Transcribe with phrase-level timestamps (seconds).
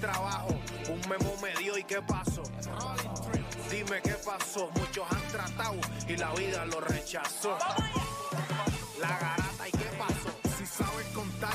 [0.00, 0.48] trabajo.
[0.88, 2.42] Un memo me dio y qué pasó.
[3.70, 4.70] Dime qué pasó.
[4.74, 5.76] Muchos han tratado
[6.08, 7.56] y la vida lo rechazó.
[9.00, 10.30] La garata y qué pasó.
[10.58, 11.54] Si sabes contar,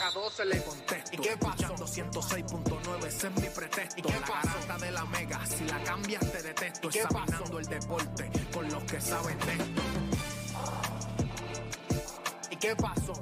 [0.00, 1.10] vieja 12 le contesto.
[1.12, 1.74] ¿Y qué pasó?
[1.74, 4.00] 106.9, ese es mi pretexto.
[4.00, 6.88] ¿Y qué la garata de la mega, si la cambias te detesto.
[6.88, 9.82] ¿Y qué Examinando el deporte con los que saben de esto.
[12.50, 13.12] ¿Y qué pasó?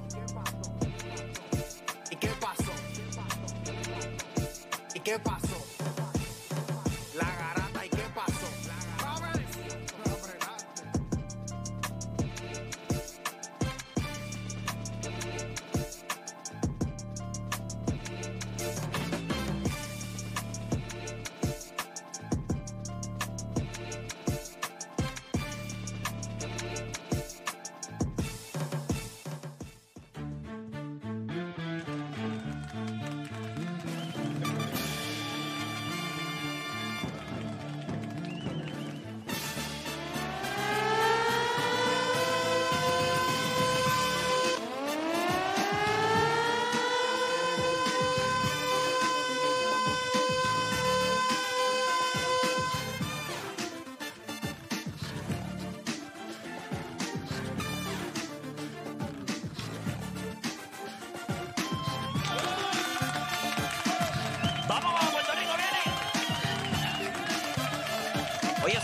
[2.11, 2.73] ¿Y qué pasó?
[4.95, 5.78] ¿Y qué pasó?
[5.78, 5.78] La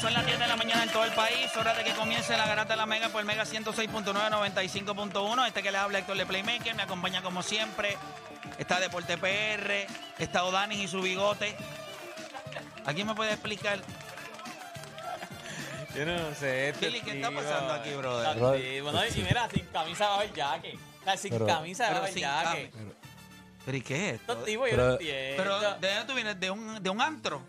[0.05, 1.57] son las 10 de la mañana en todo el país.
[1.57, 5.47] Hora de que comience la garata de la Mega por el Mega 106.9, 95.1.
[5.47, 6.75] Este que les habla Héctor de Playmaker.
[6.75, 7.97] Me acompaña como siempre.
[8.59, 9.87] Está Deporte PR.
[10.19, 11.57] Está Odanis y su bigote.
[12.85, 13.81] ¿Alguien me puede explicar?
[15.97, 16.69] Yo no sé.
[16.69, 18.37] este ¿qué está pasando aquí, brother?
[18.37, 20.79] está tipo, no, y mira, sin camisa va a haber jaque.
[21.01, 22.73] O sea, sin Pero- camisa va a haber jaque.
[23.65, 24.33] ¿Pero y qué es esto?
[24.33, 25.43] Estos tipos yo Pero- no entiendo.
[25.43, 26.39] Pero, ¿de dónde tú vienes?
[26.41, 27.41] ¿De un, de un antro?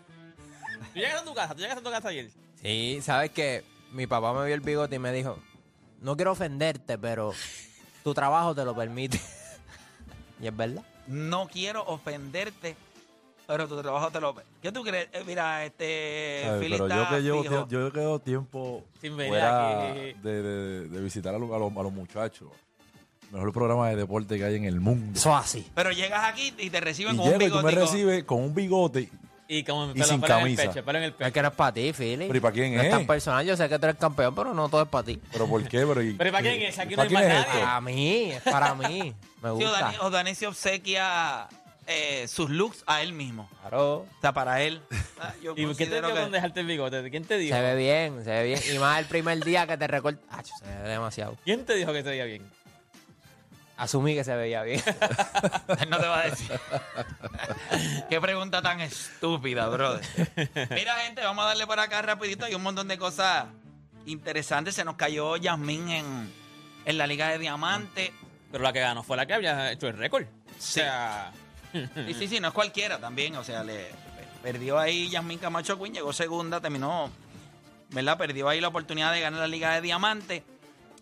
[0.94, 2.30] Tú llegaste a tu casa, tú llegaste a tu casa ayer.
[2.62, 5.38] Sí, sabes que mi papá me vio el bigote y me dijo,
[6.00, 7.32] no quiero ofenderte, pero
[8.02, 9.20] tu trabajo te lo permite.
[10.40, 10.82] y es verdad.
[11.06, 12.74] No quiero ofenderte,
[13.46, 14.34] pero tu trabajo te lo...
[14.60, 15.08] ¿Qué tú crees?
[15.12, 16.42] Eh, mira, este...
[16.60, 17.54] Pero yo está que llevo, fijo.
[17.54, 20.14] tie- yo que llevo tiempo Sin venir fuera aquí.
[20.22, 22.48] de, de- de visitar a, los- a los, a los muchachos.
[23.30, 25.18] Mejor programa de deporte que hay en el mundo.
[25.18, 25.66] Eso así.
[25.74, 27.80] Pero llegas aquí y te reciben Y con un llego y tú me bigotico.
[27.92, 29.10] recibes con un bigote.
[29.48, 30.72] Y como Y pelo, sin pelo en el camisa.
[30.72, 31.32] pecho, pelo en el Es pecho.
[31.32, 32.26] que no es para ti, Philly.
[32.26, 32.90] ¿Pero y para quién No es es?
[32.92, 33.46] tan personal.
[33.46, 35.20] Yo sé que tú eres campeón, pero no todo es para ti.
[35.32, 35.86] ¿Pero por qué?
[35.86, 36.78] ¿Pero, y- Pero ¿y para quién es?
[36.78, 37.52] Aquí no ¿para hay quién más es nadie.
[37.52, 37.64] esto?
[37.66, 39.14] Para mí, es para mí.
[39.42, 39.68] Me Sí, gusta.
[39.70, 41.48] Odani, Odani se obsequia
[41.86, 43.48] eh, sus looks a él mismo.
[43.60, 43.98] Claro.
[43.98, 44.80] O sea, para él.
[45.18, 47.10] Ah, Yo ¿Y por qué te dio que- con dejarte el bigote?
[47.10, 47.56] ¿Quién te dijo?
[47.56, 48.60] Se ve bien, se ve bien.
[48.74, 50.20] Y más el primer día que te recorta.
[50.30, 51.38] Ah, se ve demasiado.
[51.42, 52.42] ¿Quién te dijo que se veía bien?
[53.76, 54.82] Asumí que se veía bien.
[55.80, 56.50] Él no te va a decir.
[58.08, 60.02] Qué pregunta tan estúpida, brother.
[60.70, 62.46] Mira, gente, vamos a darle para acá rapidito.
[62.46, 63.46] Hay un montón de cosas
[64.06, 64.74] interesantes.
[64.74, 66.32] Se nos cayó Yasmín en,
[66.86, 68.14] en la Liga de Diamante.
[68.50, 70.24] Pero la que ganó fue la que había hecho el récord.
[70.58, 70.80] Sí.
[70.80, 71.32] O sea,
[72.08, 73.36] Y sí, sí, no es cualquiera también.
[73.36, 73.90] O sea, le
[74.42, 77.10] perdió ahí Yasmín Camacho Quinn, llegó segunda, terminó,
[77.90, 78.16] ¿verdad?
[78.16, 80.44] Perdió ahí la oportunidad de ganar la Liga de Diamante.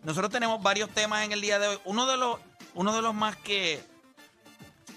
[0.02, 1.78] Nosotros tenemos varios temas en el día de hoy.
[1.84, 2.38] Uno de los,
[2.74, 3.82] uno de los más que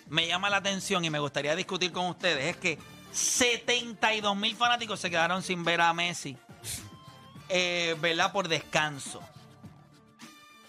[0.10, 2.80] me llama la atención y me gustaría discutir con ustedes es que
[3.12, 6.38] 72 mil fanáticos se quedaron sin ver a Messi,
[7.50, 8.32] eh, ¿verdad?
[8.32, 9.22] Por descanso.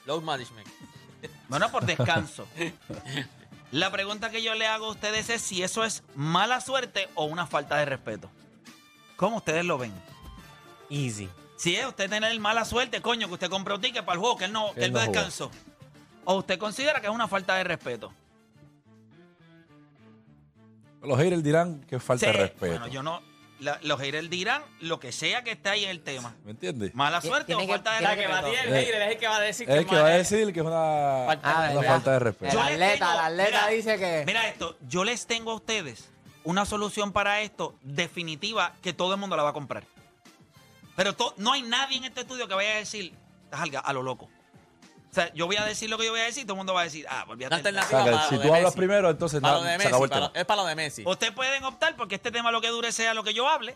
[0.07, 0.69] load management.
[1.49, 2.47] Bueno, por descanso.
[3.71, 7.25] La pregunta que yo le hago a ustedes es si eso es mala suerte o
[7.25, 8.31] una falta de respeto.
[9.17, 9.93] ¿Cómo ustedes lo ven?
[10.89, 11.29] Easy.
[11.59, 14.39] Si es usted tener mala suerte, coño, que usted compró un ticket para el juego,
[14.39, 15.51] que él no, que Él no descansó.
[16.31, 18.13] O usted considera que es una falta de respeto.
[21.03, 22.67] Los haters dirán que es falta de respeto.
[22.81, 23.23] Bueno, yo no.
[23.61, 26.35] la- los haters dirán lo que sea que esté ahí en el tema.
[26.45, 26.95] ¿Me entiendes?
[26.95, 28.47] Mala Tiene suerte o que- falta de La que respeto.
[28.49, 30.53] el Eh, hater es el que va a decir Es el que va a decir
[30.53, 31.83] que es una, Falta una ¿verdad?
[31.89, 32.47] falta de respeto.
[32.47, 34.23] El Yo les atleta, tengo- el atleta mira, dice que.
[34.27, 36.11] Mira esto, yo les tengo a ustedes
[36.45, 39.85] una solución para esto definitiva que todo el mundo la va a comprar.
[40.95, 43.15] Pero to- no hay nadie en este estudio que vaya a decir,
[43.45, 44.29] "Estás al ga- a lo loco.
[45.11, 46.59] O sea, yo voy a decir lo que yo voy a decir y todo el
[46.59, 48.35] mundo va a decir, ah, volví a Una tener- O alternativa sea, que para si
[48.37, 48.77] lo tú hablas Messi.
[48.77, 50.33] primero, entonces Para nada, lo de se Messi, acabó el para tema.
[50.35, 51.03] lo- es para lo de Messi.
[51.07, 53.75] Ustedes pueden optar porque este tema lo que dure sea lo que yo hable.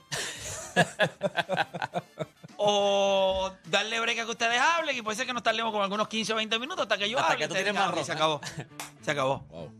[2.56, 6.06] o darle break a que ustedes hablen y puede ser que nos tardemos como algunos
[6.08, 7.44] 15 o 20 minutos hasta que yo Hasta hable.
[7.44, 8.46] que tú y ustedes tires digan, más "Ok, se ropa".
[8.56, 8.68] acabó.
[9.02, 9.38] Se acabó.
[9.48, 9.72] Wow.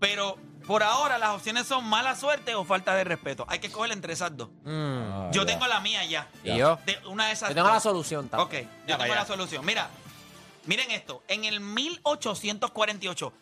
[0.00, 3.44] Pero por ahora las opciones son mala suerte o falta de respeto.
[3.48, 4.48] Hay que escoger entre esas dos.
[4.64, 4.70] Mm.
[4.70, 5.46] Ah, Yo ya.
[5.46, 6.28] tengo la mía ya.
[6.44, 7.82] Y yo, De una de esas yo tengo la dos.
[7.82, 8.66] solución también.
[8.66, 9.64] Ok, yo Ya, tengo la solución.
[9.66, 9.88] Mira,
[10.68, 11.22] miren esto.
[11.28, 13.32] En el 1848,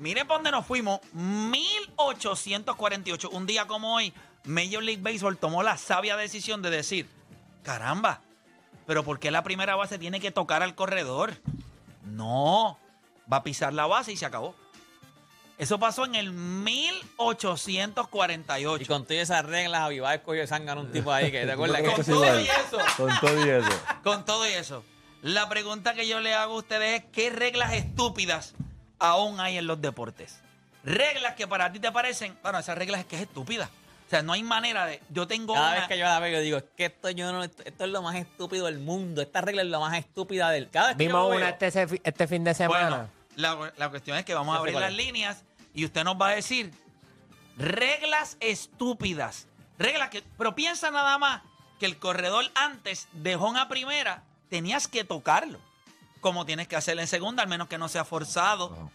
[0.00, 0.98] miren por dónde nos fuimos.
[1.12, 4.12] 1848, un día como hoy,
[4.44, 7.08] Major League Baseball tomó la sabia decisión de decir,
[7.62, 8.20] caramba,
[8.86, 11.34] pero ¿por qué la primera base tiene que tocar al corredor?
[12.02, 12.80] No,
[13.32, 14.56] va a pisar la base y se acabó.
[15.56, 18.82] Eso pasó en el 1848.
[18.82, 22.02] Y con todas esas reglas, Avivar escogió sangre un tipo ahí que te acuerdas que
[22.02, 22.78] sí, todo y eso.
[22.96, 23.70] Con todo y eso.
[24.02, 24.82] Con todo y eso,
[25.22, 28.54] la pregunta que yo le hago a ustedes es ¿qué reglas estúpidas
[28.98, 30.40] aún hay en los deportes?
[30.84, 33.68] Reglas que para ti te parecen, bueno, esas reglas es que es estúpida.
[34.06, 35.00] O sea, no hay manera de...
[35.10, 37.30] Yo tengo Cada una- vez que yo la veo, yo digo, es que esto, yo
[37.32, 39.22] no, esto, esto es lo más estúpido del mundo.
[39.22, 40.68] Esta regla es lo más estúpida del.
[40.70, 42.88] Cada vez que yo Vimos una veo, este, este fin de semana.
[42.88, 45.44] Bueno, la, la cuestión es que vamos a abrir las líneas
[45.74, 46.72] y usted nos va a decir
[47.56, 49.46] reglas estúpidas.
[49.78, 50.22] Reglas que...
[50.36, 51.42] Pero piensa nada más
[51.78, 55.58] que el corredor antes de home a primera tenías que tocarlo.
[56.20, 58.90] Como tienes que hacerlo en segunda, al menos que no sea forzado.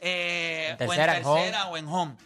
[0.00, 1.40] Eh, En o en tercera, en home.
[1.42, 2.16] tercera o en home.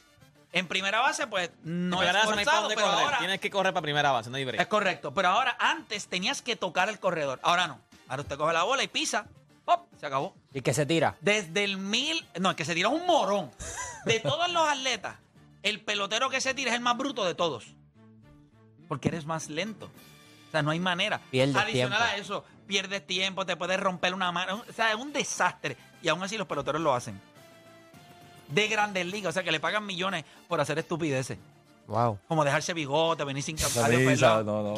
[0.52, 3.04] En primera base, pues no es eso no hay forzado, pero correr.
[3.04, 4.60] ahora Tienes que correr para primera base, no hay break.
[4.60, 5.12] es correcto.
[5.12, 7.40] Pero ahora, antes tenías que tocar el corredor.
[7.42, 7.80] Ahora no.
[8.06, 9.26] Ahora usted coge la bola y pisa.
[9.64, 9.88] ¡Pop!
[9.98, 10.36] Se acabó.
[10.52, 11.16] Y que se tira.
[11.20, 12.24] Desde el mil.
[12.38, 13.50] No, el que se tira es un morón.
[14.04, 15.16] De todos los atletas,
[15.64, 17.64] el pelotero que se tira es el más bruto de todos.
[18.86, 19.86] Porque eres más lento.
[20.48, 21.16] O sea, no hay manera.
[21.32, 21.96] Adicional tiempo.
[21.98, 24.64] a eso, pierdes tiempo, te puedes romper una mano.
[24.68, 25.76] O sea, es un desastre.
[26.02, 27.20] Y aún así los peloteros lo hacen.
[28.48, 29.30] De grandes ligas.
[29.30, 31.38] O sea, que le pagan millones por hacer estupideces.
[31.86, 32.18] Wow.
[32.28, 34.74] Como dejarse bigote, venir sin risa, no, no.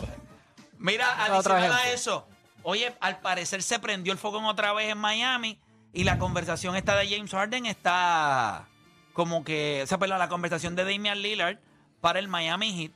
[0.78, 2.26] Mira, adicional a eso,
[2.62, 5.58] oye, al parecer se prendió el fogón otra vez en Miami
[5.92, 8.68] y la conversación esta de James Harden está
[9.12, 11.58] como que, o sea, perdón, la conversación de Damian Lillard
[12.00, 12.92] para el Miami Heat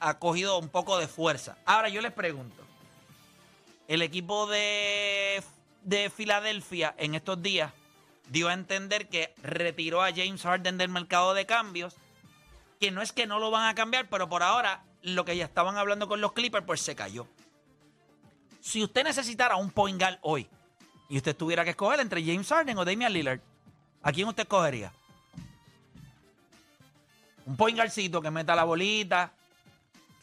[0.00, 1.56] ha cogido un poco de fuerza.
[1.64, 2.65] Ahora yo les pregunto,
[3.88, 5.42] el equipo de,
[5.82, 7.72] de Filadelfia en estos días
[8.30, 11.96] dio a entender que retiró a James Harden del mercado de cambios
[12.80, 15.44] que no es que no lo van a cambiar, pero por ahora lo que ya
[15.44, 17.26] estaban hablando con los Clippers, pues se cayó.
[18.60, 20.48] Si usted necesitara un point guard hoy
[21.08, 23.40] y usted tuviera que escoger entre James Harden o Damian Lillard,
[24.02, 24.92] ¿a quién usted escogería?
[27.46, 29.32] Un point guardcito que meta la bolita,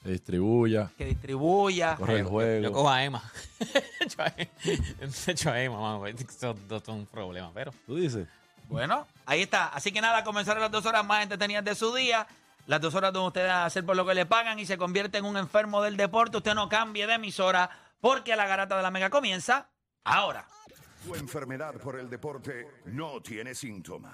[0.04, 1.96] Se distribuya, que distribuya.
[1.96, 2.72] corre el Yo juego.
[2.74, 3.24] cojo a Emma.
[4.18, 4.34] Yo a-
[5.34, 6.08] yo a Emma, mano.
[6.08, 7.72] Eso es un problema, pero.
[7.86, 8.28] Tú dices.
[8.68, 9.68] Bueno, ahí está.
[9.68, 12.28] Así que nada, comenzaron las dos horas más entretenidas de su día.
[12.66, 14.78] Las dos horas donde usted va a hacer por lo que le pagan y se
[14.78, 16.38] convierte en un enfermo del deporte.
[16.38, 17.70] Usted no cambie de emisora
[18.00, 19.68] porque la garata de la mega comienza
[20.04, 20.46] ahora.
[21.06, 24.14] Tu enfermedad por el deporte no tiene síntomas,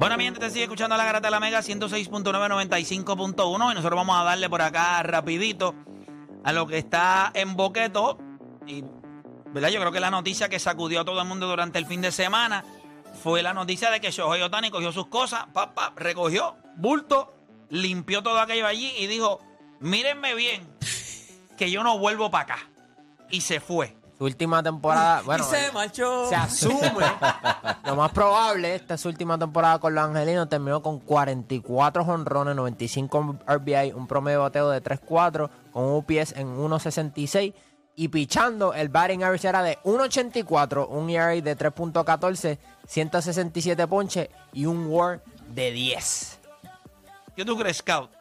[0.00, 4.24] Bueno, mi te sigue escuchando la garata de la mega 106.995.1 y nosotros vamos a
[4.24, 5.74] darle por acá rapidito
[6.42, 8.16] a lo que está en boqueto.
[8.66, 8.82] Y,
[9.52, 9.68] ¿verdad?
[9.68, 12.12] Yo creo que la noticia que sacudió a todo el mundo durante el fin de
[12.12, 12.64] semana
[13.22, 17.34] fue la noticia de que Shohei Otani cogió sus cosas, pa, pa, recogió, bulto,
[17.68, 19.40] limpió todo aquello allí y dijo,
[19.80, 20.66] mírenme bien,
[21.58, 22.70] que yo no vuelvo para acá.
[23.28, 23.99] Y se fue.
[24.20, 25.22] Su última temporada.
[25.24, 26.28] Bueno, y se eh, marchó.
[26.28, 27.06] se asume.
[27.86, 30.46] lo más probable, esta es su última temporada con los angelinos.
[30.46, 36.32] Terminó con 44 honrones, 95 RBI, un promedio de bateo de 3-4, con un UPS
[36.36, 37.54] en 1.66.
[37.96, 44.66] Y pichando, el batting average era de 1.84, un ERA de 3.14, 167 ponches y
[44.66, 46.40] un WAR de 10.
[47.36, 48.19] ¿Qué tú crees, Scout?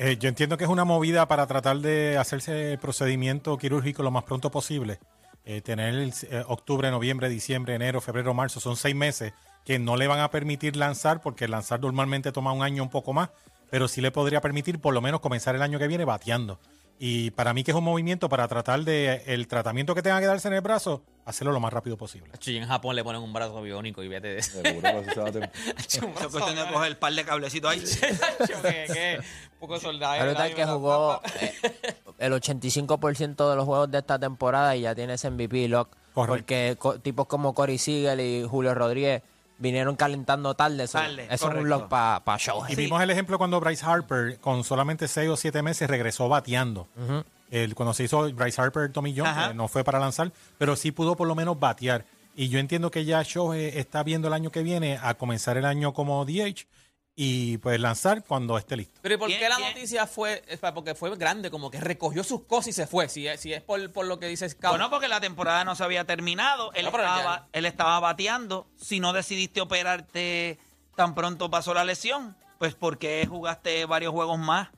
[0.00, 4.12] Eh, yo entiendo que es una movida para tratar de hacerse el procedimiento quirúrgico lo
[4.12, 5.00] más pronto posible.
[5.44, 9.32] Eh, tener el, eh, octubre, noviembre, diciembre, enero, febrero, marzo, son seis meses
[9.64, 13.12] que no le van a permitir lanzar, porque lanzar normalmente toma un año un poco
[13.12, 13.30] más,
[13.70, 16.60] pero sí le podría permitir por lo menos comenzar el año que viene bateando.
[17.00, 20.26] Y para mí que es un movimiento para tratar de el tratamiento que tenga que
[20.26, 22.32] darse en el brazo, hacerlo lo más rápido posible.
[22.44, 24.60] Y en Japón le ponen un brazo biónico y vete de eso.
[24.62, 25.04] Seguro
[25.86, 27.84] se va a coger el par de cablecitos ahí.
[29.58, 30.16] poco soldado.
[30.18, 31.52] Pero tal que jugó eh,
[32.18, 35.88] el 85% de los juegos de esta temporada y ya tiene ese MVP lock.
[36.14, 36.36] Correcto.
[36.36, 39.22] Porque co- tipos como Corey Siegel y Julio Rodríguez
[39.58, 40.84] vinieron calentando tarde.
[40.84, 42.62] Eso, Tarde, eso es un lock para pa show.
[42.68, 46.86] Y vimos el ejemplo cuando Bryce Harper, con solamente 6 o 7 meses, regresó bateando.
[47.50, 49.48] El- cuando se hizo Bryce Harper, Tommy John, Ajá.
[49.48, 52.04] que no fue para lanzar, pero sí pudo por lo menos batear.
[52.36, 55.64] Y yo entiendo que ya Shohei está viendo el año que viene a comenzar el
[55.64, 56.66] año como DH
[57.20, 59.00] y pues lanzar cuando esté listo.
[59.02, 59.68] Pero ¿y por ¿Quién- qué la quién?
[59.70, 60.44] noticia fue?
[60.46, 63.08] es pa- Porque fue grande, como que recogió sus cosas y se fue.
[63.08, 64.70] Si es, si es por, por lo que dice Scout.
[64.74, 66.72] Bueno, porque la temporada no se había terminado.
[66.74, 68.68] Él, No, pero estaba, él estaba bateando.
[68.80, 70.60] Si no decidiste operarte
[70.94, 74.68] tan pronto pasó la lesión, pues porque jugaste varios juegos más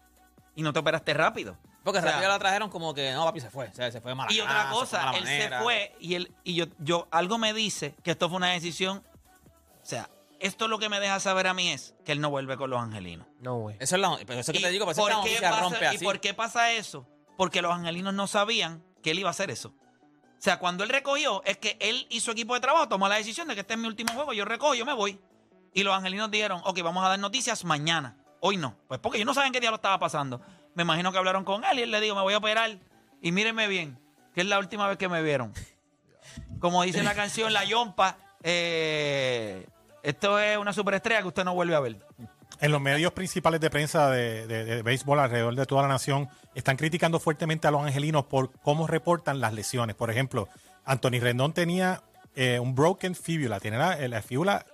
[0.57, 1.59] y no te operaste rápido.
[1.85, 3.67] porque O sea, rápido la trajeron como que no, papi, se fue.
[3.69, 5.59] O sea, se fue de mala Y otra cosa, él manera.
[5.59, 9.03] se fue y él y yo, yo algo me dice que esto fue una decisión.
[9.83, 10.09] O sea,
[10.41, 12.81] esto lo que me deja saber a mí es que él no vuelve con los
[12.81, 13.27] angelinos.
[13.41, 13.77] No, güey.
[13.81, 15.87] Eso es la, pero eso que ¿Y te digo, esa por qué pasa- rompe ¿Y
[15.97, 16.05] así.
[16.05, 17.07] por qué pasa eso?
[17.37, 19.69] Porque los angelinos no sabían que él iba a hacer eso.
[19.69, 23.17] O sea, cuando él recogió, es que él y su equipo de trabajo tomó la
[23.17, 25.21] decisión de que este es mi último juego, yo recojo, yo me voy.
[25.75, 28.17] Y los angelinos dijeron, ok, vamos a dar noticias mañana.
[28.41, 28.75] Hoy no.
[28.89, 30.41] Pues porque ellos no saben qué día lo estaba pasando.
[30.75, 32.79] Me imagino que hablaron con él y él le dijo, me voy a operar.
[33.21, 33.99] Y mírenme bien,
[34.35, 35.53] que es la última vez que me vieron.
[36.59, 39.67] Como dice la canción La Yompa, eh,
[40.03, 41.97] esto es una superestrella que usted no vuelve a ver.
[42.61, 46.29] En los medios principales de prensa de, de- de béisbol alrededor de toda la nación
[46.55, 49.97] están criticando fuertemente a los angelinos por cómo reportan las lesiones.
[49.97, 50.49] Por ejemplo,
[50.85, 52.03] Anthony Rendón tenía
[52.35, 54.67] eh, un broken fibula, tiene la, la fíbula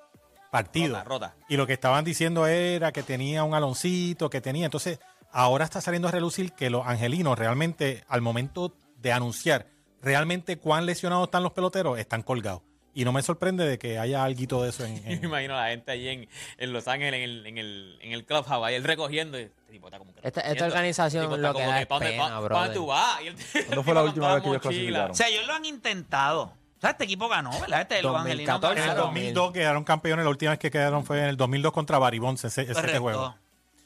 [0.51, 0.97] partido.
[0.97, 1.35] Rota, rota.
[1.49, 4.65] Y lo que estaban diciendo era que tenía un aloncito, que tenía.
[4.65, 4.99] Entonces,
[5.31, 9.67] ahora está saliendo a relucir que los angelinos realmente, al momento de anunciar
[10.03, 12.63] realmente cuán lesionados están los peloteros, están colgados.
[12.99, 15.55] Y no me sorprende de que haya algo de eso en, Yo en- me imagino
[15.57, 18.65] a la gente allí en, en Los Ángeles, en el, en el, en el Clubhouse,
[18.67, 19.39] ahí él recogiendo.
[19.39, 21.95] Y este tipo está como que Esta- esta organización Tipo lo que da es ¿pa'
[21.97, 23.19] dónde- pena, dónde tú vas?
[23.67, 25.11] ¿Cuándo fue la última vez que ellos clasificaron?
[25.11, 26.43] O sea, ellos lo han intentado.
[26.45, 27.83] O sea, este equipo ganó, ¿verdad?
[27.83, 29.03] Este los 2014, angelinos En el Claro.
[29.09, 32.63] 2002 quedaron campeones, la última vez que quedaron fue en el 2002 contra Baribón, ese,
[32.63, 33.35] ese juego.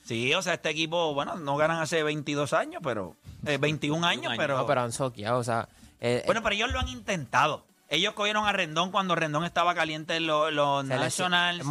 [0.04, 3.14] Sí, o sea, este equipo, bueno, no ganan hace 22 años, pero
[3.46, 5.68] eh, 21 años, años, pero, No, pero han soqueado, o sea.
[6.00, 7.64] eh, bueno, pero ellos lo han intentado.
[7.90, 11.62] Ellos cogieron a Rendón cuando Rendón estaba caliente en los, les- Nationals.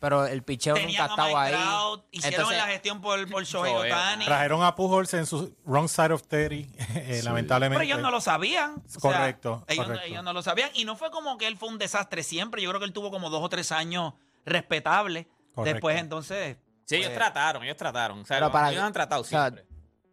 [0.00, 1.52] pero el picheo nunca Tenían ha a estado Mike ahí.
[1.52, 4.24] Trout, hicieron Entonces, la gestión por, por Shohei Ohtani.
[4.26, 7.78] Trajeron a Pujols en su wrong side of 30, eh, lamentablemente.
[7.82, 8.74] Pero ellos no lo sabían.
[8.84, 10.06] O sea, Correcto, ellos, correcto.
[10.06, 10.70] ellos no lo sabían.
[10.74, 12.60] Y no fue como que él fue un desastre siempre.
[12.60, 14.12] Yo creo que él tuvo como dos o tres años
[14.44, 15.26] respetables.
[15.54, 15.72] Correcto.
[15.74, 16.56] Después, entonces.
[16.84, 18.20] Sí, ellos pues, trataron, ellos trataron.
[18.20, 19.64] O sea, Pero para- ellos han tratado o sea, siempre.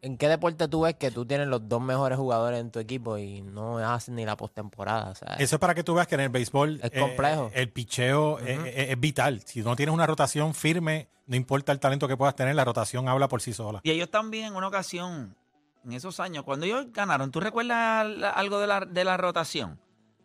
[0.03, 3.19] ¿En qué deporte tú ves que tú tienes los dos mejores jugadores en tu equipo
[3.19, 5.13] y no haces ni la postemporada?
[5.37, 7.51] Eso es para que tú veas que en el béisbol Es eh, complejo.
[7.53, 9.41] el picheo eh, eh, es vital.
[9.45, 13.07] Si no tienes una rotación firme, no importa el talento que puedas tener, la rotación
[13.07, 13.79] habla por sí sola.
[13.83, 15.35] Y ellos también en una ocasión,
[15.85, 19.79] en esos años, cuando ellos ganaron, ¿tú recuerdas algo de la, de la rotación?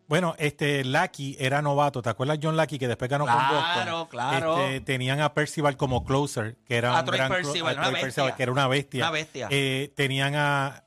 [0.07, 2.01] Bueno, este Lucky era novato.
[2.01, 3.55] ¿Te acuerdas John Lucky que después ganó con Claro,
[3.91, 4.07] Boston?
[4.09, 4.57] claro.
[4.59, 7.89] Este, tenían a Percival como closer, que era A un Troy gran Percival, a una
[7.89, 8.35] Troy bestia.
[8.35, 9.03] que era una bestia.
[9.03, 9.47] Una bestia.
[9.51, 10.85] Eh, tenían a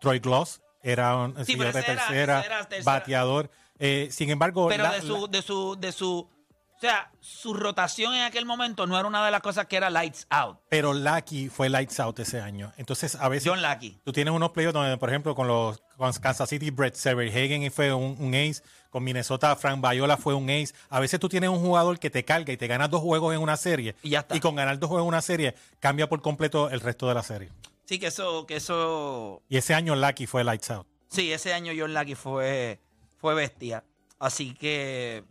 [0.00, 2.44] Troy Gloss, era un Sí, de tercera, tercera.
[2.84, 3.50] bateador.
[3.78, 6.28] Eh, sin embargo, Pero la- de su, la- de su, de su,
[6.76, 9.88] o sea, su rotación en aquel momento no era una de las cosas que era
[9.88, 10.58] lights out.
[10.68, 12.72] pero Lucky fue lights out ese año.
[12.76, 13.98] Entonces, a veces John Lucky.
[14.04, 17.92] Tú tienes unos playoffs donde, por ejemplo, con los con Kansas City, Brett Hagen fue
[17.94, 18.62] un, un ace.
[18.90, 20.74] Con Minnesota, Frank Bayola fue un ace.
[20.90, 23.40] A veces tú tienes un jugador que te carga y te gana dos juegos en
[23.40, 23.94] una serie.
[24.02, 24.36] Y ya está.
[24.36, 27.22] Y con ganar dos juegos en una serie, cambia por completo el resto de la
[27.22, 27.50] serie.
[27.86, 30.86] Sí, que eso, que eso, Y ese año Lucky fue lights out.
[31.08, 32.80] sí, ese año John Lucky fue,
[33.18, 33.84] fue bestia.
[34.18, 35.24] Así que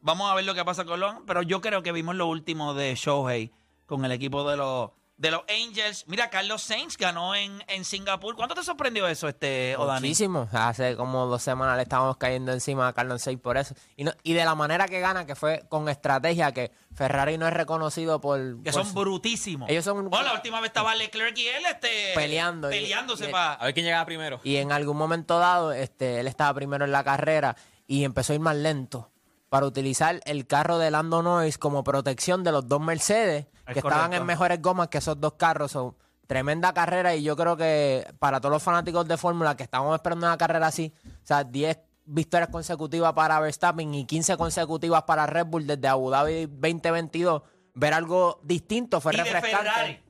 [0.00, 2.74] vamos a ver lo que pasa con los, pero yo creo que vimos lo último
[2.74, 3.52] de Shohei
[3.86, 6.04] con el equipo de los, de los Angels.
[6.06, 8.36] Mira, Carlos Sainz ganó en, en Singapur.
[8.36, 10.00] ¿Cuánto te sorprendió eso, este, Odani?
[10.08, 10.48] Muchísimo.
[10.52, 13.74] Hace como dos semanas le estábamos cayendo encima a Carlos Sainz por eso.
[13.96, 17.46] Y, no- y de la manera que gana, que fue con estrategia, que Ferrari no
[17.48, 18.38] es reconocido por...
[18.62, 19.68] Que por son su- brutísimos.
[19.68, 23.32] Ellos son- Bueno, la última vez estaba Leclerc y él este, Peleando y- Peleándose y-
[23.32, 23.54] para.
[23.54, 24.40] A ver quién llegaba primero.
[24.44, 28.36] Y en algún momento dado, este, él estaba primero en la carrera y empezó a
[28.36, 29.09] ir más lento
[29.50, 33.80] para utilizar el carro de Lando Norris como protección de los dos Mercedes Es que
[33.80, 35.72] estaban en mejores gomas que esos dos carros.
[35.72, 35.96] So,
[36.28, 40.26] tremenda carrera y yo creo que para todos los fanáticos de Fórmula que estábamos esperando
[40.26, 45.46] una carrera así, o sea, 10 victorias consecutivas para Verstappen y 15 consecutivas para Red
[45.46, 47.42] Bull desde Abu Dhabi 2022,
[47.74, 50.02] ver algo distinto fue y de refrescante.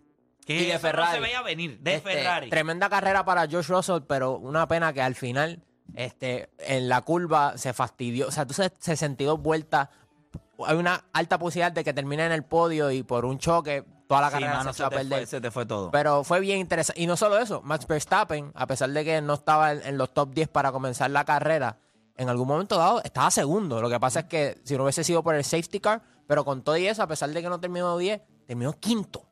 [0.45, 1.09] Que Y de Ferrari.
[1.09, 1.79] no se veía venir.
[1.81, 2.51] De Este, Ferrari.
[2.51, 5.63] Tremenda carrera para Josh Russell, pero una pena que al final
[5.95, 8.29] Este, en la curva se fastidió.
[8.29, 9.89] O sea, tú se 62 vueltas.
[10.67, 14.21] Hay una alta posibilidad de que termine en el podio y por un choque toda
[14.23, 15.19] la Sí, carrera mano, se se va a te, perder.
[15.21, 15.91] fue, se te fue todo.
[15.91, 17.01] Pero fue bien interesante.
[17.01, 20.13] Y no solo eso, Max Verstappen, a pesar de que no estaba en, en los
[20.13, 21.79] top 10 para comenzar la carrera,
[22.17, 23.81] en algún momento dado estaba segundo.
[23.81, 26.63] Lo que pasa es que si no hubiese sido por el safety car, pero con
[26.63, 29.25] todo y eso, a pesar de que no terminó 10, terminó quinto.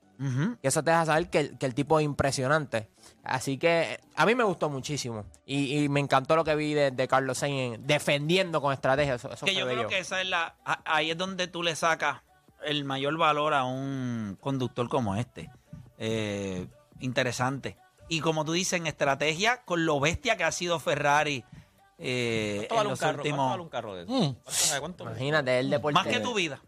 [0.60, 2.88] Que eso te deja saber que, el- que el tipo es impresionante.
[3.28, 5.24] Así que a mí me gustó muchísimo.
[5.46, 9.14] Y, y me encantó lo que vi de, de Carlos Sainz en- defendiendo con estrategia.
[9.14, 10.54] Eso, eso que yo creo que esa es la
[10.84, 12.22] ahí es donde tú le sacas
[12.64, 15.50] el mayor valor a un conductor como este
[15.98, 16.66] Eh,
[17.00, 17.76] interesante
[18.08, 21.44] y como tú dices en estrategia con lo bestia que ha sido Ferrari
[21.98, 23.12] eh, ¿Cuánto en vale un los carro?
[23.14, 24.12] ¿Cuánto últimos vale un carro de eso?
[24.12, 24.34] Mm.
[24.44, 25.04] ¿Cuánto, cuánto?
[25.04, 25.94] Imagínate, el deporte.
[25.94, 26.60] más que tu vida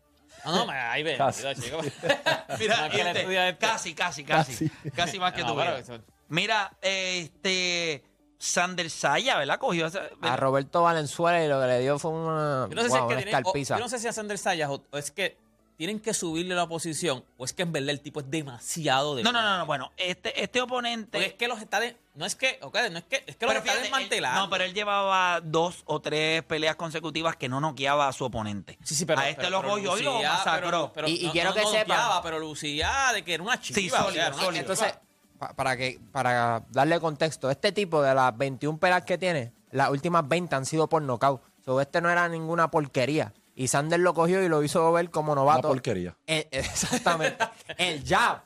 [0.45, 1.17] No, no, ahí ve.
[1.17, 1.43] Casi.
[1.71, 1.79] Mira,
[2.59, 3.67] mira la este, estudia este.
[3.67, 5.99] casi casi casi casi más que No, tu vida eso-
[6.31, 8.03] mira este
[8.39, 12.67] Sander Saya verdad cogió esa- A Roberto Valenzuela y lo que le dio fue una,
[12.71, 14.13] Yo no sé wow, si es que una tienen, o- yo no sé si a
[14.15, 15.37] Sander Sayas o, o es que
[15.77, 19.23] tienen que subirle la posición o es que en verdad el tipo es demasiado de
[19.23, 22.27] no no no no bueno este este Porque es oponente que los está de, no
[22.27, 24.41] es que, ok, no es que, es que los Pero está fíjate, él- desmantelando.
[24.43, 28.79] no, pero él llevaba dos o tres peleas consecutivas que no noqueaba a su oponente.
[28.85, 30.67] Sí, sí, pero, a este pero- lo pero cogió y lo lucía, masacró.
[30.71, 33.59] pero- pero Y- y no- quiero no- que noqueaba, pero lucía de que era una
[33.59, 33.81] chiva.
[33.81, 34.51] Sí, o sea, sólido, era una sólido.
[34.53, 34.61] chiva.
[34.61, 34.99] Entonces,
[35.40, 39.90] pa- para, que, para darle contexto, este tipo de las 21 peleas que tiene, las
[39.90, 41.42] últimas 20 han sido por nocaut.
[41.64, 43.32] So, este no era ninguna porquería.
[43.56, 45.68] Y Sander lo cogió y lo hizo ver como Una novato.
[45.68, 46.16] porquería.
[46.26, 47.37] Eh, exactamente.
[47.76, 48.42] el jab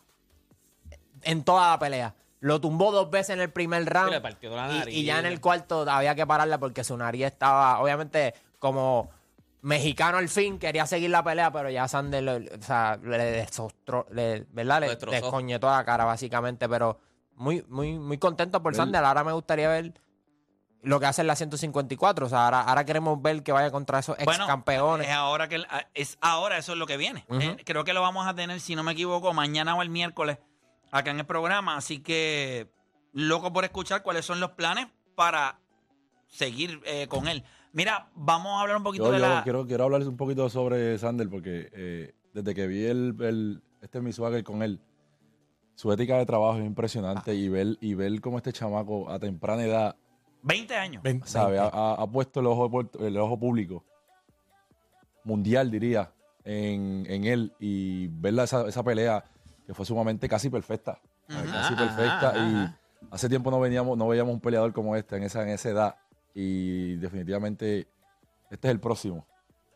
[1.23, 2.15] en toda la pelea.
[2.41, 4.11] Lo tumbó dos veces en el primer round.
[4.11, 4.95] le partió la y- nariz.
[4.95, 9.11] y, ya en el cuarto había que pararla porque su nariz estaba, obviamente, como
[9.65, 14.07] mexicano al fin, quería seguir la pelea, pero ya Sander le, o sea, le desostró,
[14.11, 14.77] le, ¿verdad?
[14.77, 15.17] Lo Le destrozó.
[15.17, 16.69] descoñetó la cara, básicamente.
[16.69, 16.99] Pero
[17.35, 19.03] muy, muy, muy contento por Sander.
[19.03, 19.95] Ahora me gustaría ver
[20.83, 22.27] lo que hace en la 154.
[22.27, 25.09] O sea, ahora, ahora queremos ver que vaya contra esos ex Bueno, campeones.
[25.09, 25.63] es ahora que
[25.95, 27.25] es ahora eso es lo que viene.
[27.29, 27.41] Ujú.
[27.41, 30.37] Eh, creo que lo vamos a tener, si no me equivoco, mañana o el miércoles
[30.93, 31.79] acá en el programa.
[31.79, 32.71] Así que
[33.15, 35.59] loco por escuchar cuáles son los planes para
[36.29, 37.45] seguir eh, con él.
[37.75, 39.43] Mira, vamos a hablar un poquito Yo, de yo la.
[39.43, 43.99] quiero, quiero hablarles un poquito sobre Sander porque eh, desde que vi el, el- este
[43.99, 44.81] es mi swagger con él,
[45.75, 47.35] su ética de trabajo es impresionante Ah.
[47.35, 49.97] y ver y ver cómo este chamaco a temprana edad
[50.43, 51.03] 20 años.
[51.03, 52.71] Ven- sabe ha, ha- ha puesto el ojo,
[53.01, 53.85] el ojo público
[55.25, 56.13] mundial diría
[56.45, 59.25] en, en él y ver esa, esa pelea
[59.67, 62.79] que fue sumamente casi perfecta casi Ajá, perfecta ajá, y ajá.
[63.11, 65.97] hace tiempo no veníamos no veíamos un peleador como este en esa en esa edad
[66.35, 67.89] y definitivamente
[68.51, 69.27] este es el próximo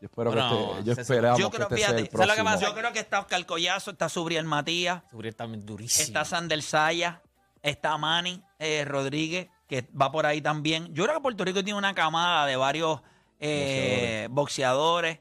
[0.01, 2.05] yo espero Bueno, que este, yo ese- esperamos Yo que creo, este sea el ¿sabes
[2.05, 2.65] lo que próximo pasa?
[2.67, 6.05] Yo creo que está Oscar Collazo, está Subriel Matías, Subriel también durísimo.
[6.05, 7.21] está Sander Saya,
[7.61, 10.93] está Manny eh, Rodríguez, que va por ahí también.
[10.93, 13.01] Yo creo que Puerto Rico tiene una camada de varios
[13.41, 15.19] eh, boxeadores.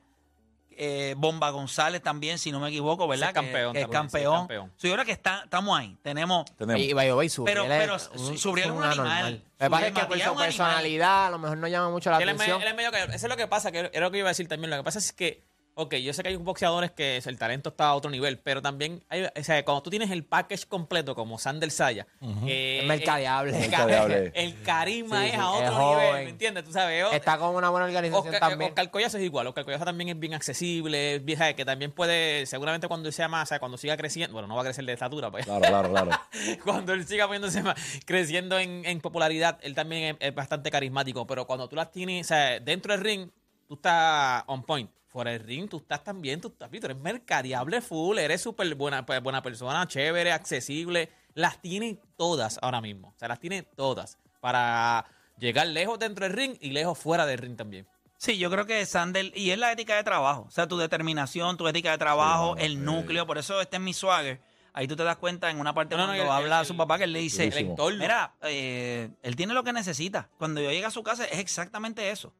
[0.80, 3.30] Eh, Bomba González también, si no me equivoco, ¿verdad?
[3.30, 4.38] Es campeón Que, que es ese es campeón.
[4.38, 4.72] campeón.
[4.76, 5.96] So, yo creo que está, estamos ahí.
[6.02, 6.44] Tenemos.
[6.56, 9.42] tenemos Y way, Subriel Pero- pero un- Subriel es un animal.
[9.58, 10.44] Me parece que por su un animal.
[10.46, 12.62] personalidad a lo mejor no llama mucho la Él es, medio, atención.
[12.62, 14.30] él es medio que- eso es lo que pasa, que era lo que iba a
[14.30, 14.70] decir también.
[14.70, 15.42] Lo que pasa es que,
[15.80, 19.02] ok, yo sé que hay boxeadores que el talento está a otro nivel, pero también,
[19.08, 22.06] hay, o sea, cuando tú tienes el package completo como Sander Saya,
[22.46, 23.52] eh, Es mercadeable.
[23.54, 24.32] el- Mercadeable.
[24.34, 25.98] El, carisma Sí, es sí, a es otro joven.
[26.08, 26.64] nivel, ¿me entiendes?
[26.64, 28.70] Tú sabes, Está con una buena organización Oscar, también.
[28.70, 29.46] Oscar Collazo es igual.
[29.46, 33.50] Oscar Collazo también es bien accesible, es que también puede, seguramente cuando sea más, o
[33.50, 36.10] sea, cuando siga creciendo, bueno, no va a crecer de estatura, pues, claro claro claro
[36.64, 41.26] cuando él siga poniéndose más, creciendo en, en popularidad, él también es, es bastante carismático,
[41.26, 43.30] pero cuando tú las tienes, o sea, dentro del ring,
[43.68, 44.90] tú estás on point.
[45.06, 49.06] Fuera del ring, tú estás también, tú, estás, tú eres mercadeable full, eres súper buena,
[49.06, 51.10] pues, buena persona, chévere, accesible.
[51.34, 53.08] Las tiene todas ahora mismo.
[53.08, 55.06] O sea, las tiene todas para
[55.38, 57.86] llegar lejos dentro del ring y lejos fuera del ring también.
[58.18, 61.56] Sí, yo creo que Sander, y es la ética de trabajo, o sea, tu determinación,
[61.56, 62.78] tu ética de trabajo, Sí, el sí.
[62.78, 64.40] núcleo, por eso este es mi swagger.
[64.74, 66.76] Ahí tú te das cuenta en una parte No, no, cuando el- habla a su
[66.76, 70.28] papá que él le dice, El mira, eh, él tiene lo que necesita.
[70.36, 72.32] Cuando yo llegue a su casa es exactamente eso.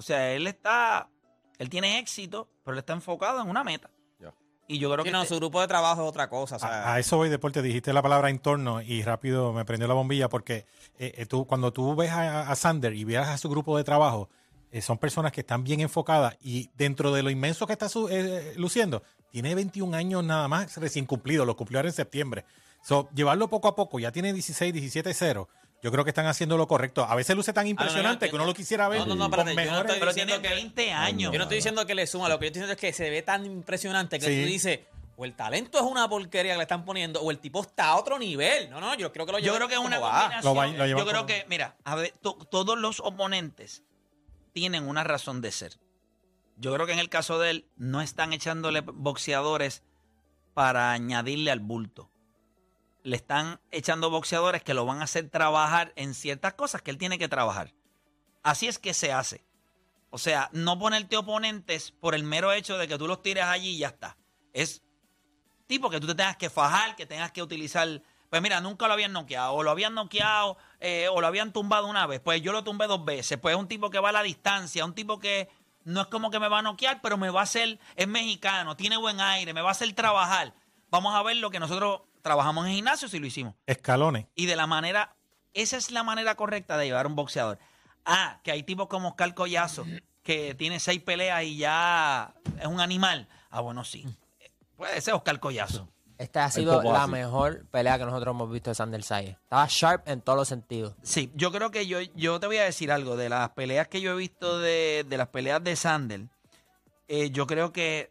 [0.00, 1.08] O sea, él está,
[1.58, 3.90] él tiene éxito, pero él está enfocado en una meta.
[4.66, 6.54] Y yo creo Sí, que no, este- su grupo de trabajo es otra cosa.
[6.54, 7.60] O sea, A, a eso voy, deporte.
[7.60, 10.64] Dijiste la palabra entorno y rápido me prendió la bombilla porque
[10.96, 13.82] eh, eh, tú, cuando tú ves a, a Sander y veas a su grupo de
[13.82, 14.28] trabajo,
[14.70, 18.08] eh, son personas que están bien enfocadas y dentro de lo inmenso que está su-
[18.10, 22.44] eh, luciendo, tiene 21 años nada más recién cumplido, lo cumplió ahora en septiembre.
[22.80, 25.48] So, llevarlo poco a poco, ya tiene 16, 17, 0.
[25.82, 27.04] Yo creo que están haciendo lo correcto.
[27.04, 29.48] A veces luce tan impresionante yo- que uno lo quisiera ver No, no, no, con
[29.48, 31.32] espérate, yo no estoy pero diciendo tiene que- 20 años.
[31.32, 33.08] Yo no estoy diciendo que le suma, lo que yo estoy diciendo es que se
[33.08, 34.42] ve tan impresionante que Sí.
[34.42, 34.80] tú dices,
[35.16, 37.96] o el talento es una porquería que le están poniendo, o el tipo está a
[37.96, 38.68] otro nivel.
[38.70, 40.44] No, no, yo creo que lo Yo llevan creo que es una combinación.
[40.44, 43.82] Lo va- yo creo como- que, mira, a ver, to- todos los oponentes
[44.52, 45.78] tienen una razón de ser.
[46.56, 49.82] Yo creo que en el caso de él, no están echándole boxeadores
[50.52, 52.09] para añadirle al bulto.
[53.02, 56.98] Le están echando boxeadores que lo van a hacer trabajar en ciertas cosas que él
[56.98, 57.72] tiene que trabajar.
[58.42, 59.44] Así es que se hace.
[60.10, 63.70] O sea, no ponerte oponentes por el mero hecho de que tú los tires allí
[63.70, 64.16] y ya está.
[64.52, 64.82] Es
[65.66, 68.02] tipo que tú te tengas que fajar, que tengas que utilizar.
[68.28, 71.86] Pues mira, nunca lo habían noqueado, o lo habían noqueado, eh, o lo habían tumbado
[71.86, 72.20] una vez.
[72.20, 73.38] Pues yo lo tumbé dos veces.
[73.38, 75.48] Pues es un tipo que va a la distancia, un tipo que
[75.84, 78.76] no es como que me va a noquear, pero me va a hacer, es mexicano,
[78.76, 80.54] tiene buen aire, me va a hacer trabajar.
[80.90, 83.54] Vamos a ver lo que nosotros trabajamos en gimnasio si lo hicimos.
[83.66, 84.26] Escalones.
[84.34, 85.16] Y de la manera,
[85.54, 87.58] esa es la manera correcta de llevar un boxeador.
[88.04, 89.84] Ah, que hay tipos como Oscar Collazo,
[90.22, 93.28] que tiene seis peleas y ya es un animal.
[93.50, 94.06] Ah, bueno, sí.
[94.76, 95.88] Puede ser Oscar Collazo.
[96.18, 97.12] Esta ha sido la así.
[97.12, 99.38] mejor pelea que nosotros hemos visto de Sander Saye.
[99.42, 100.94] Estaba sharp en todos los sentidos.
[101.02, 104.02] Sí, yo creo que yo, yo te voy a decir algo de las peleas que
[104.02, 106.28] yo he visto de, de las peleas de Sandel.
[107.08, 108.10] eh, yo creo que,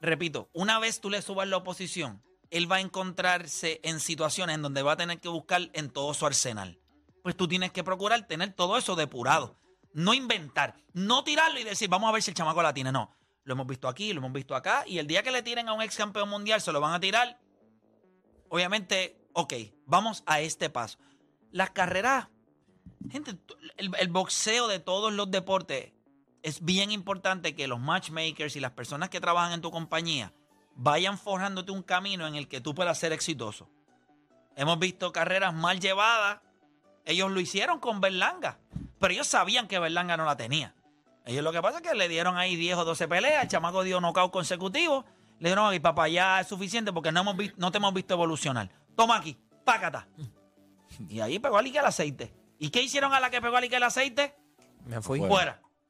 [0.00, 4.62] repito, una vez tú le subas la oposición, él va a encontrarse en situaciones en
[4.62, 6.80] donde va a tener que buscar en todo su arsenal.
[7.22, 9.58] Pues tú tienes que procurar tener todo eso depurado.
[9.92, 12.92] No inventar, no tirarlo y decir, vamos a ver si el chamaco la tiene.
[12.92, 14.84] No, lo hemos visto aquí, lo hemos visto acá.
[14.86, 17.00] Y el día que le tiren a un ex campeón mundial, se lo van a
[17.00, 17.38] tirar
[18.48, 19.54] obviamente, ok,
[19.86, 20.98] vamos a este paso.
[21.50, 22.28] Las carreras,
[23.10, 23.38] gente,
[23.76, 25.92] el, el boxeo de todos los deportes
[26.42, 30.32] es bien importante que los matchmakers y las personas que trabajan en tu compañía
[30.74, 33.68] vayan forjándote un camino en el que tú puedas ser exitoso.
[34.56, 36.40] Hemos visto carreras mal llevadas.
[37.04, 38.58] Ellos lo hicieron con Berlanga,
[38.98, 40.74] pero ellos sabían que Berlanga no la tenía.
[41.24, 43.82] Ellos lo que pasa es que le dieron ahí 10 o 12 peleas, el chamaco
[43.82, 45.04] dio knockout consecutivo.
[45.40, 48.14] Le dijeron, y papá, ya es suficiente porque no, hemos vi- no te hemos visto
[48.14, 48.70] evolucionar.
[48.96, 50.08] Toma aquí, pácata.
[51.08, 52.34] Y ahí pegó a lique el aceite.
[52.58, 54.34] ¿Y qué hicieron a la que pegó a lique el aceite?
[54.86, 55.18] Me fui.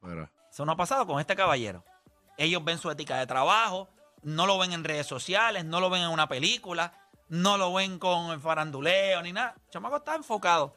[0.01, 0.31] Fuera.
[0.51, 1.85] Eso no ha pasado con este caballero.
[2.37, 3.89] Ellos ven su ética de trabajo,
[4.23, 6.93] no lo ven en redes sociales, no lo ven en una película,
[7.29, 9.55] no lo ven con el faranduleo ni nada.
[9.67, 10.75] El chamaco está enfocado.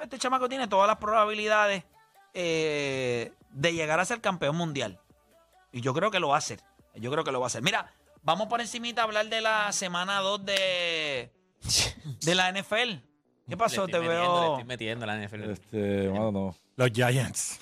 [0.00, 1.84] Este chamaco tiene todas las probabilidades
[2.32, 5.00] eh, de llegar a ser campeón mundial.
[5.72, 6.60] Y yo creo que lo va a hacer.
[6.94, 7.62] Yo creo que lo va a hacer.
[7.62, 11.32] Mira, vamos por encimita a hablar de la semana 2 de,
[12.20, 12.98] de la NFL.
[13.48, 13.86] ¿Qué pasó?
[13.86, 14.50] Le Te estoy metiendo, le veo...
[14.52, 15.50] estoy metiendo la NFL.
[15.50, 16.56] Este, mano, no.
[16.76, 17.60] Los Giants.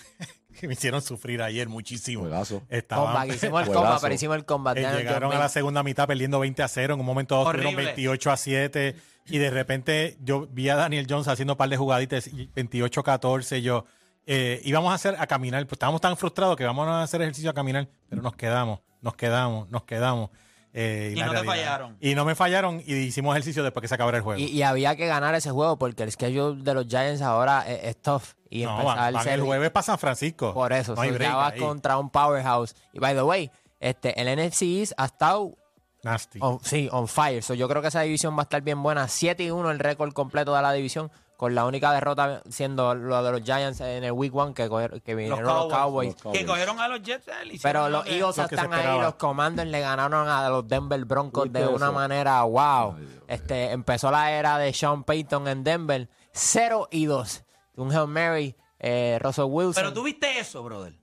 [0.61, 2.23] que me hicieron sufrir ayer muchísimo.
[2.23, 2.63] Juegazo.
[2.69, 3.85] Estaban, Comeback, hicimos el Juegazo.
[3.85, 4.77] combat, pero hicimos el combat.
[4.79, 6.95] eh, llegaron a la segunda mitad perdiendo 20 a 0.
[6.95, 7.93] En un momento dado tuvieron Horrible.
[7.95, 8.97] 28 a 7.
[9.27, 13.01] Y de repente yo vi a Daniel Jones haciendo un par de jugaditas y 28
[13.01, 13.63] a 14.
[13.63, 13.85] Yo
[14.27, 15.63] eh, íbamos a hacer a caminar.
[15.65, 17.89] Pues estábamos tan frustrados que vamos a hacer ejercicio a caminar.
[18.09, 20.31] Pero nos quedamos, nos quedamos, nos quedamos.
[20.75, 21.97] Eh, Y no te fallaron.
[22.01, 24.41] Y no me fallaron y hicimos ejercicio después que se acabara el juego.
[24.41, 27.85] Y, y había que ganar ese juego porque el schedule de los Giants ahora es,
[27.85, 28.23] es tough.
[28.49, 30.55] Y no, empezar van, van el jueves para San Francisco.
[30.55, 32.75] Por eso, no ya vas contra un powerhouse.
[32.93, 35.57] Y by the way, este, el NFC East ha estado
[36.03, 36.39] Nasty.
[36.43, 37.43] on, sí, on fire.
[37.43, 39.09] So, yo creo que esa división va a estar bien buena.
[39.09, 41.11] 7 y 1 el récord completo de la división.
[41.43, 45.03] Con la única derrota siendo lo de los Giants en el Week 1 que, coger-
[45.03, 46.15] que vinieron los Cowboys.
[46.15, 46.25] Cowboys.
[46.25, 47.27] Los Que cogieron a los Jets.
[47.27, 51.53] eh, Pero lo los Eagles están ahí, los Commanders le ganaron a los Denver Broncos
[51.53, 51.93] de ¿Viste una eso?
[51.95, 52.95] manera wow.
[52.97, 57.43] Ay, Dios este empezó la era de Sean Payton en Denver, 0 y 2.
[57.75, 59.83] Un Hail Mary, eh, Russell Wilson.
[59.83, 60.95] Pero tú viste eso, brother.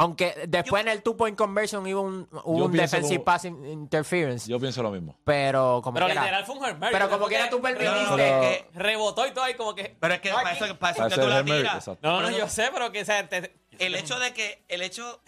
[0.00, 3.64] Aunque después en el two point conversion hubo un, hubo un defensive como- pass in-
[3.66, 4.48] interference.
[4.48, 5.16] Yo pienso lo mismo.
[5.24, 6.92] pero como Pero quiera, literal fue un Mary.
[6.92, 9.74] Pero como quiera que tú permitiste- rebotó- Pero es que- Rebotó y todo ahí como
[9.74, 9.96] que...
[9.98, 11.88] Pero es que para eso, para eso Para que tú la tiras.
[12.00, 13.02] No, no, yo sé, pero que...
[13.02, 15.20] O sea, te- El hecho de que, el hecho,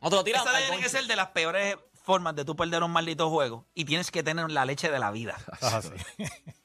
[0.00, 2.82] no te lo tiras esa tiene que ser de las peores formas de tú perder
[2.82, 5.36] un maldito juego y tienes que tener la leche de la vida.
[5.60, 5.90] Ah, sí.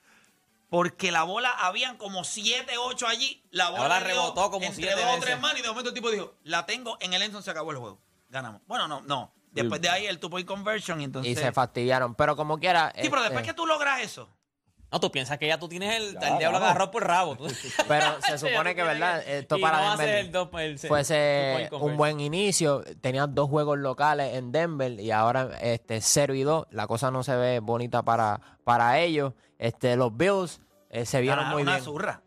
[0.70, 3.44] Porque la bola, habían como 7, 8 allí.
[3.50, 6.12] La bola, rebotó como entre siete dos o tres manos y de momento el tipo
[6.12, 8.00] dijo, la tengo en el endzone, se acabó el juego.
[8.30, 8.62] Ganamos.
[8.68, 9.34] Bueno, no, no.
[9.52, 11.32] Después de ahí el two point conversion y entonces...
[11.32, 12.14] y se fastidiaron.
[12.14, 12.94] Pero como quiera.
[12.96, 14.30] sí, pero después este, que tú logras eso,
[14.92, 16.70] No, tú piensas que ya tú tienes el, Ya, el diablo vamos.
[16.72, 17.36] agarrado por el rabo.
[17.38, 17.48] tú-
[17.88, 19.22] Pero se supone que, ¿verdad?
[19.28, 22.20] Esto y para no va a ser Denver el dos- el- el fuese un buen
[22.20, 22.84] inicio.
[23.02, 26.68] Tenían dos juegos locales en Denver y ahora este 0 y 2.
[26.72, 29.34] La cosa no se ve bonita para, para ellos.
[29.60, 31.84] Este, los Bills eh, se vieron ganaron muy una bien.
[31.84, 32.22] zurra.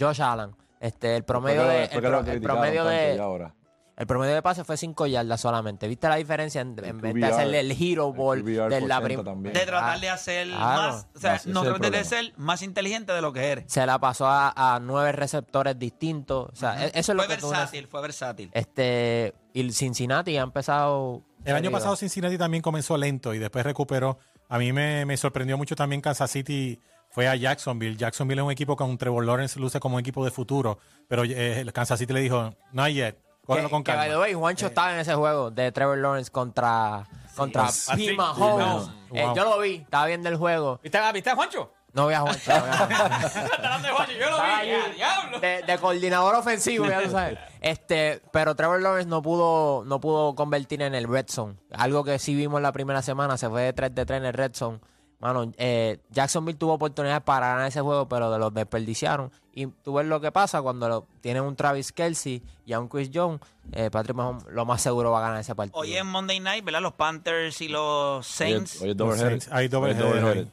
[0.00, 0.56] Josh Allen.
[0.80, 3.54] Este, el promedio de, el, que lo pro- el criticaron promedio tanto de ahora.
[3.96, 5.86] El promedio de pase fue 5 yardas solamente.
[5.86, 9.00] ¿Viste la diferencia en, en vez de hacerle el hero el ball QBR de la
[9.24, 9.52] también.
[9.52, 13.20] Tratar Ah, de hacer más, o sea, no el tratar de ser más inteligente de
[13.20, 13.64] lo que eres.
[13.68, 16.48] Se la pasó a, a nueve receptores distintos.
[16.52, 18.50] O sea, e- eso es lo Fue que tú versátil, fue versátil.
[18.54, 23.64] Este, y el Cincinnati ha empezado El año pasado Cincinnati también comenzó lento y después
[23.64, 24.18] recuperó.
[24.48, 27.96] A mí me, me sorprendió mucho también Kansas City fue a Jacksonville.
[27.96, 30.78] Jacksonville es un equipo con Trevor Lawrence, luce como un equipo de futuro,
[31.08, 34.92] pero eh, Kansas City le dijo, no yet, cógelo Que- by the way, Juancho estaba
[34.94, 37.90] en ese juego de Trevor Lawrence contra, contra Sí.
[37.92, 37.96] P.
[38.10, 38.16] Sí.
[38.16, 38.84] Mahomes.
[38.86, 39.18] Sí.
[39.18, 39.34] Eh, Wow.
[39.36, 40.80] yo lo vi, estaba viendo el juego.
[40.82, 41.72] ¿Viste, a- ¿Viste a Juancho?
[41.94, 42.50] No vi a Juancho.
[42.50, 43.26] no vi a Juancho.
[43.26, 44.70] Está hablando de Juancho, yo lo Estaba vi.
[44.70, 45.40] allí ¡ah, diablo!
[45.40, 47.38] de, de coordinador ofensivo, ya tú sabes.
[47.60, 51.56] Este, pero Trevor Lawrence no pudo, no pudo convertir en el red zone.
[51.72, 54.32] Algo que sí vimos la primera semana, se fue de 3 de 3 en el
[54.32, 54.80] red zone.
[55.22, 59.30] Mano, eh, Jacksonville tuvo oportunidades para ganar ese juego, pero de los desperdiciaron.
[59.54, 62.88] Y tú ves lo que pasa cuando lo, tienen un Travis Kelsey y a un
[62.88, 63.40] Chris Jones.
[63.70, 65.78] Eh, Patrick Mahomes lo más seguro va a ganar ese partido.
[65.78, 66.80] Hoy es Monday Night, ¿verdad?
[66.82, 68.80] Los Panthers y los Saints.
[68.82, 70.48] Oye, Los double Saints, hay hoy.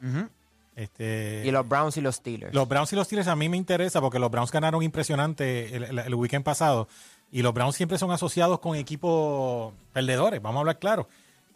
[0.76, 2.54] Este, y los Browns y los Steelers.
[2.54, 5.84] Los Browns y los Steelers a mí me interesa porque los Browns ganaron impresionante el,
[5.84, 6.88] el- el weekend pasado
[7.32, 11.08] y los Browns siempre son asociados con equipos perdedores, vamos a hablar claro.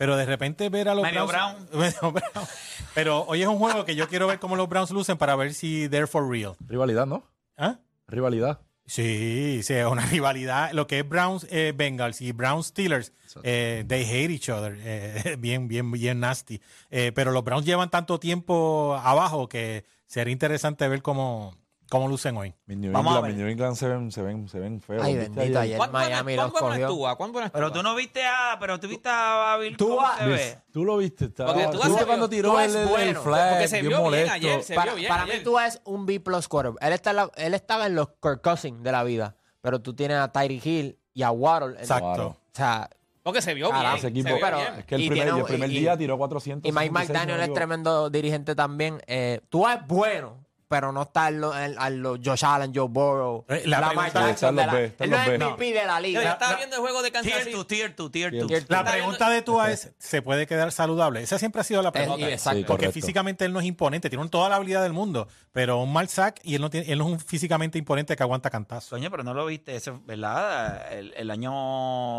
[0.04, 1.72] Pero de repente ver a los Browns...
[1.74, 2.46] Medio Brown.
[2.94, 5.54] Pero hoy es un juego que yo quiero ver cómo los Browns lucen para ver
[5.54, 6.58] si they're for real.
[6.68, 7.24] Rivalidad, ¿no?
[7.56, 7.80] ¿Ah?
[8.10, 8.60] Rivalidad.
[8.86, 10.74] Sí, sí, es una rivalidad.
[10.74, 13.13] Lo que es Browns eh, Bengals y Browns Steelers,
[13.44, 14.78] eh, they hate each other.
[14.82, 16.60] eh, bien, bien, bien nasty.
[16.89, 21.56] Eh, pero los Browns llevan tanto tiempo abajo que sería interesante ver cómo,
[21.93, 22.53] cómo lucen hoy.
[22.65, 23.32] Mis New, Vamos a England, ver.
[23.36, 25.03] mis New England se ven, se ven, se ven feos.
[25.03, 25.62] Ay, ¿viste bendito, ayer?
[25.62, 26.86] ayer ¿Cuán buena- Miami cuán los buena cogió.
[26.88, 27.15] estuvo?
[27.17, 27.79] ¿Cuán buena Pero estuvo?
[27.82, 30.58] tú no viste a, pero tú viste a Bill Tú cómo se ve.
[30.73, 33.21] Tú lo viste, estaba, Porque tú tú a- cuando tú tiró el, el- el bueno,
[33.21, 34.34] flag, porque se bien vio bien molesto.
[34.34, 35.38] ayer, se para vio bien para ayer.
[35.38, 36.73] mí tú es un B plus quarter.
[36.82, 39.93] Él, está en la- él estaba en los Kirk Cousins de la vida, pero tú
[39.95, 41.79] tienes a Tyreek Hill y a Waddle.
[41.79, 42.27] Exacto.
[42.27, 42.89] O sea,
[43.23, 43.97] Porque se vio Carajo, bien.
[43.99, 44.73] Ese equipo, se vio pero- bien.
[44.79, 46.67] es que el Y primer, tiene el primer y- día tiró 400.
[46.69, 49.01] y Mike McDaniel es tremendo dirigente también.
[49.08, 50.43] Eh, tú es bueno,
[50.74, 53.46] pero no está en los en- en los Josh Allen, Joe Burrow.
[53.48, 55.28] Eh, la Lamar pregunta- Jackson Están de la- B, están Él no es.
[55.30, 56.32] MVP de la Yo liga.
[56.32, 57.56] estaba viendo el juego de Kansas Tier City.
[57.56, 58.48] 2, tier 2, tier 2.
[58.48, 61.22] Tier La Está pregunta de Tua es, ¿se puede quedar saludable?
[61.22, 62.28] Esa siempre ha sido la pregunta.
[62.28, 62.58] Eh, exacto.
[62.58, 65.94] Sí, Porque físicamente él no es imponente, tiene toda la habilidad del mundo, pero un
[65.94, 68.96] mal sack y él no, tiene, él no es un físicamente imponente que aguanta cantazo.
[68.96, 70.92] Coño, pero no lo viste, ese, ¿verdad?
[70.92, 71.52] El, el año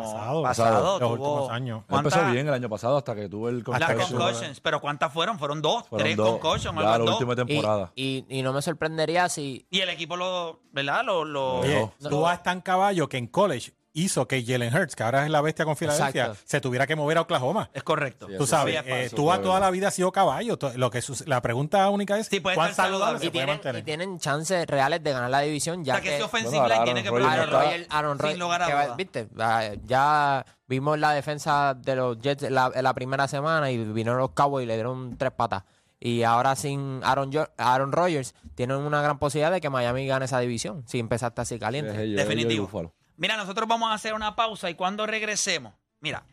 [0.03, 0.43] Pasado.
[0.43, 1.79] pasado, Los tuvo- últimos años.
[1.89, 4.19] Empezó ¿cuántas- bien el año pasado hasta que tuvo el Las concussion.
[4.21, 5.39] concussions, pero ¿cuántas fueron?
[5.39, 6.31] Fueron dos, Fueron tres dos.
[6.39, 7.11] concussions, algo la dos.
[7.21, 7.93] última Y, temporada.
[7.97, 9.67] y- y no me sorprendería si.
[9.71, 11.05] Y el equipo lo, ¿verdad?
[11.05, 12.09] Lo, lo- Oye, No.
[12.11, 15.41] Tua es tan caballo que en college hizo que Jalen Hurts, que ahora es la
[15.41, 16.43] bestia con Filadelfia, Exacto.
[16.49, 17.71] se tuviera que mover a Oklahoma.
[17.73, 18.27] es correcto.
[18.29, 20.57] Sí, Tú sabes, sí, eh, Tua fue toda la vida ha sido caballo.
[20.59, 23.55] To- Lo que la pregunta única es Sí, puede cuán saludable se Y puede tienen,
[23.55, 23.83] mantener.
[23.83, 25.83] y tienen chances reales de ganar la división.
[25.83, 27.87] o Ya sea, que que ese offensive Bueno, line Aaron tiene que Rodgers Aaron Rodgers,
[27.91, 28.95] Aaron sin lugar a.
[28.97, 29.29] ¿viste?
[29.39, 34.19] Ah, Ya vimos la defensa de los Jets la, en la primera semana y vinieron
[34.19, 35.63] los Cowboys y le dieron tres patas.
[36.01, 40.27] Y ahora sin Aaron, Jo- Aaron Rodgers tienen una gran posibilidad de que Miami gane
[40.27, 41.93] esa división si empezaste así caliente.
[41.93, 42.95] Es ellos, ellos y Definitivo.
[43.17, 46.25] Mira, nosotros vamos a hacer una pausa y cuando regresemos, mira,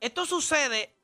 [0.00, 0.94] esto sucede,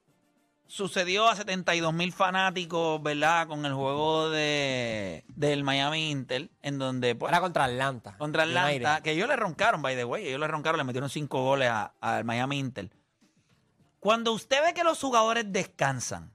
[0.66, 3.48] sucedió a 72 mil fanáticos, ¿verdad?
[3.48, 8.16] Con el juego de del Miami Inter, en donde pues, Era contra Atlanta.
[8.18, 11.42] contra Atlanta, que ellos le roncaron, by the way, ellos le roncaron, le metieron cinco
[11.42, 12.90] goles a- al Miami Inter.
[13.98, 16.32] Cuando usted ve que los jugadores descansan,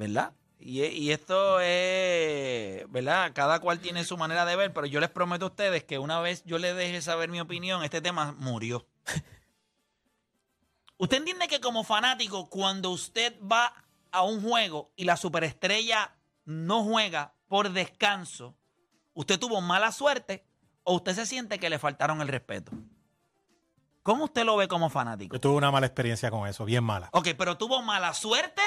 [0.00, 0.32] ¿verdad?
[0.58, 3.32] Y, y esto es, ¿verdad?
[3.34, 6.20] Cada cual tiene su manera de ver, pero yo les prometo a ustedes que una
[6.20, 8.86] vez yo les deje saber mi opinión, este tema murió.
[10.96, 13.74] usted entiende que como fanático, cuando usted va
[14.10, 18.56] a un juego y la superestrella no juega por descanso,
[19.12, 20.46] ¿usted tuvo mala suerte
[20.82, 22.72] o usted se siente que le faltaron el respeto?
[24.02, 25.36] ¿Cómo usted lo ve como fanático?
[25.36, 27.10] Yo tuve una mala experiencia con eso, bien mala.
[27.12, 28.62] Ok, pero tuvo mala suerte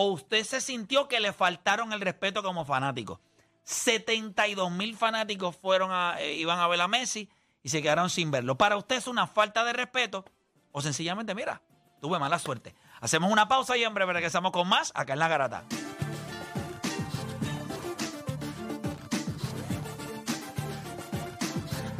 [0.00, 3.20] o usted se sintió que le faltaron el respeto como fanático.
[3.64, 7.28] 72 mil fanáticos fueron a, eh, iban a ver a Messi
[7.64, 8.56] y se quedaron sin verlo.
[8.56, 10.24] Para usted es una falta de respeto
[10.70, 11.62] o sencillamente, mira,
[12.00, 12.76] tuve mala suerte.
[13.00, 15.64] Hacemos una pausa y en breve regresamos con más acá en La Garata.